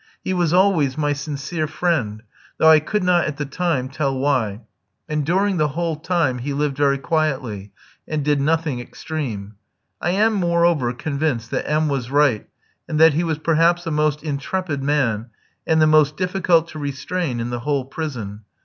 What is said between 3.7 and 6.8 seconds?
tell why, and during the whole time he lived